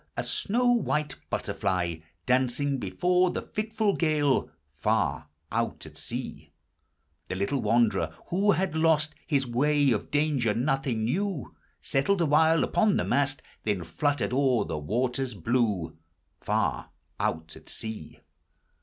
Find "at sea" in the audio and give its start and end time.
5.85-6.53, 17.55-18.21